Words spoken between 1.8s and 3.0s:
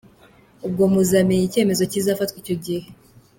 kizafatwa icyo gihe.